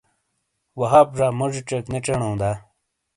[0.79, 2.51] وہاب زا موجی چیک نے چینو دا؟